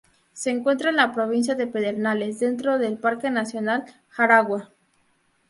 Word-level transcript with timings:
Se 0.33 0.49
encuentra 0.49 0.89
en 0.89 0.95
la 0.95 1.13
provincia 1.13 1.53
de 1.53 1.67
Pedernales, 1.67 2.39
dentro 2.39 2.79
del 2.79 2.97
Parque 2.97 3.29
nacional 3.29 3.85
jaragua. 4.09 4.71